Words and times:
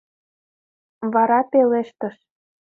Вара 1.13 1.39
пелештыш: 1.51 2.15